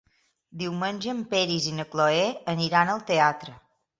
Diumenge 0.61 1.11
en 1.13 1.19
Peris 1.33 1.67
i 1.71 1.75
na 1.81 1.85
Cloè 1.91 2.25
aniran 2.57 2.93
al 2.97 3.07
teatre. 3.13 3.57